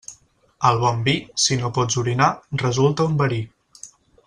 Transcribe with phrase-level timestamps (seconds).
[0.69, 1.13] El bon vi,
[1.43, 2.31] si no pots orinar,
[2.65, 3.41] resulta un verí.